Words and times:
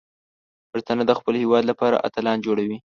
پښتانه 0.71 1.03
د 1.05 1.11
خپل 1.19 1.33
هیواد 1.43 1.63
لپاره 1.71 2.01
اتلان 2.07 2.37
جوړوي. 2.45 2.77